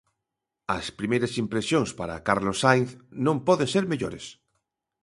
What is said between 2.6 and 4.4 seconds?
Sainz, non poden ser mellores.